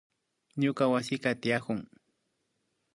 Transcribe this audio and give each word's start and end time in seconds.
Ñuka 0.61 0.83
wasikan 0.93 1.35
tikawan 1.41 1.79